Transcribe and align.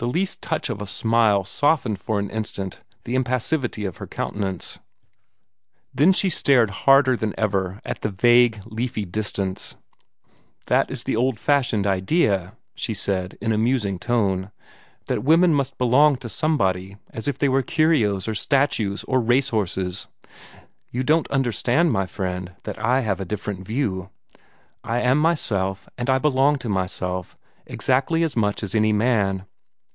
The 0.00 0.06
least 0.06 0.40
touch 0.40 0.70
of 0.70 0.80
a 0.80 0.86
smile 0.86 1.42
softened 1.42 1.98
for 2.00 2.20
an 2.20 2.30
instant 2.30 2.82
the 3.02 3.16
impassivity 3.16 3.84
of 3.84 3.96
her 3.96 4.06
countenance. 4.06 4.78
Then 5.92 6.12
she 6.12 6.28
stared 6.30 6.70
harder 6.86 7.16
than 7.16 7.34
ever 7.36 7.80
at 7.84 8.02
the 8.02 8.08
vague, 8.10 8.60
leafy 8.64 9.04
distance. 9.04 9.74
"That 10.68 10.88
is 10.88 11.02
the 11.02 11.16
old 11.16 11.40
fashioned 11.40 11.84
idea," 11.84 12.56
she 12.76 12.94
said, 12.94 13.36
in 13.40 13.50
a 13.50 13.58
musing 13.58 13.98
tone, 13.98 14.52
"that 15.08 15.24
women 15.24 15.52
must 15.52 15.78
belong 15.78 16.14
to 16.18 16.28
somebody, 16.28 16.96
as 17.10 17.26
if 17.26 17.36
they 17.36 17.48
were 17.48 17.62
curios, 17.62 18.28
or 18.28 18.36
statues, 18.36 19.02
or 19.02 19.20
race 19.20 19.48
horses. 19.48 20.06
You 20.92 21.02
don't 21.02 21.26
understand, 21.26 21.90
my 21.90 22.06
friend, 22.06 22.52
that 22.62 22.78
I 22.78 23.00
have 23.00 23.18
a 23.20 23.24
different 23.24 23.66
view. 23.66 24.10
I 24.84 25.00
am 25.00 25.18
myself, 25.18 25.88
and 25.98 26.08
I 26.08 26.18
belong 26.20 26.54
to 26.58 26.68
myself, 26.68 27.36
exactly 27.66 28.22
as 28.22 28.36
much 28.36 28.62
as 28.62 28.76
any 28.76 28.92
man. 28.92 29.44